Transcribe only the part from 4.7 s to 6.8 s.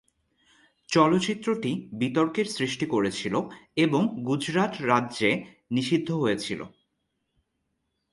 রাজ্যে নিষিদ্ধ হয়েছিল।